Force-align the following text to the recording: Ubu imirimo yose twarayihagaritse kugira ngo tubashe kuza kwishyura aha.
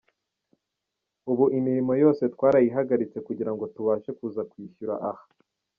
Ubu 1.31 1.45
imirimo 1.57 1.93
yose 2.03 2.23
twarayihagaritse 2.33 3.17
kugira 3.27 3.51
ngo 3.53 3.63
tubashe 3.73 4.09
kuza 4.17 4.41
kwishyura 4.51 4.95
aha. 5.11 5.25